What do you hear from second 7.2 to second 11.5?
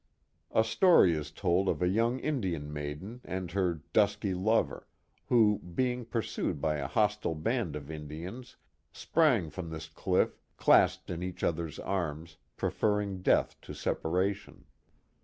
band of Indians, sprang from this cliff, clasped in each